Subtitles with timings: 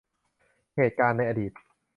[0.75, 1.51] เหตุการณ์ในอดีต